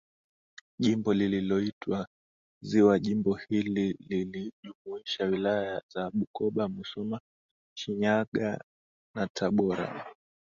[0.79, 2.07] Jimbo lililoitwa
[2.63, 7.19] ziwa Jimbo hili lilijumuisha Wilaya za Bukoba Musoma
[7.77, 8.61] Shinyanga
[9.15, 10.07] na Tabora